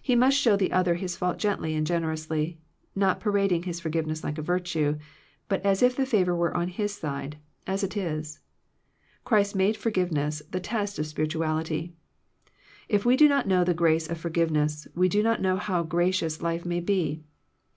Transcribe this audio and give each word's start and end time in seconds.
He 0.00 0.14
must 0.14 0.38
show 0.38 0.54
the 0.54 0.70
other 0.70 0.94
his 0.94 1.16
fault 1.16 1.38
gently 1.40 1.74
and 1.74 1.84
generously, 1.84 2.56
not 2.94 3.18
parading 3.18 3.64
his 3.64 3.80
forgive 3.80 4.06
ness 4.06 4.22
like 4.22 4.38
a 4.38 4.40
virtue, 4.42 4.96
but 5.48 5.60
as 5.66 5.82
if 5.82 5.96
the 5.96 6.06
favor 6.06 6.36
were 6.36 6.56
on 6.56 6.68
his 6.68 6.94
side— 6.94 7.38
as 7.66 7.82
it 7.82 7.96
is. 7.96 8.38
Christ 9.24 9.56
made 9.56 9.76
for 9.76 9.90
giveness 9.90 10.40
the 10.52 10.60
test 10.60 11.00
of 11.00 11.06
spirituality. 11.08 11.92
If 12.88 13.04
we 13.04 13.16
do 13.16 13.28
not 13.28 13.48
know 13.48 13.64
the 13.64 13.74
grace 13.74 14.08
of 14.08 14.18
forgiveness, 14.18 14.86
we 14.94 15.08
do 15.08 15.20
not 15.20 15.42
know 15.42 15.56
how 15.56 15.82
gracious 15.82 16.40
life 16.40 16.64
may 16.64 16.78
be. 16.78 17.24